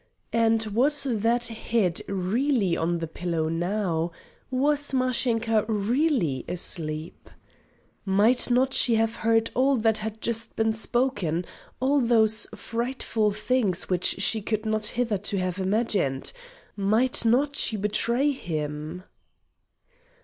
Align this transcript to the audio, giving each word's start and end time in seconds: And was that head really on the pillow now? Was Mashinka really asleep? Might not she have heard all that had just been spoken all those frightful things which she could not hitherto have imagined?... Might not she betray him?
And 0.33 0.63
was 0.65 1.03
that 1.07 1.49
head 1.49 2.01
really 2.07 2.75
on 2.75 2.97
the 2.97 3.07
pillow 3.07 3.49
now? 3.49 4.11
Was 4.49 4.93
Mashinka 4.95 5.63
really 5.67 6.43
asleep? 6.49 7.29
Might 8.03 8.49
not 8.49 8.73
she 8.73 8.95
have 8.95 9.17
heard 9.17 9.51
all 9.53 9.75
that 9.77 9.99
had 9.99 10.19
just 10.19 10.55
been 10.55 10.73
spoken 10.73 11.45
all 11.79 12.01
those 12.01 12.47
frightful 12.55 13.29
things 13.29 13.91
which 13.91 14.19
she 14.19 14.41
could 14.41 14.65
not 14.65 14.87
hitherto 14.87 15.37
have 15.37 15.59
imagined?... 15.59 16.33
Might 16.75 17.23
not 17.23 17.55
she 17.55 17.77
betray 17.77 18.31
him? 18.31 19.03